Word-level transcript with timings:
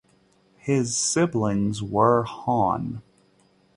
His 0.57 0.97
siblings 0.97 1.83
were 1.83 2.23
Hon. 2.23 3.03